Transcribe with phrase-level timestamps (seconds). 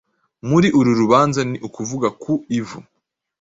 [0.49, 2.79] Muri uru rubanza ni ukuvuga ku ivu